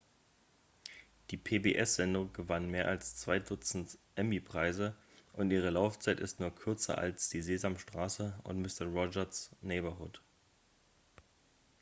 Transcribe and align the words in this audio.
die 1.29 1.37
pbs-sendung 1.37 2.33
gewann 2.33 2.71
mehr 2.71 2.87
als 2.87 3.17
zwei 3.17 3.37
dutzend 3.37 3.99
emmy-preise 4.15 4.95
und 5.33 5.51
ihre 5.51 5.69
laufzeit 5.69 6.19
ist 6.19 6.39
nur 6.39 6.49
kürzer 6.49 6.97
als 6.97 7.29
die 7.29 7.43
sesamstraße 7.43 8.33
und 8.43 8.59
mister 8.63 8.87
roger's 8.87 9.51
neighborhood 9.61 10.19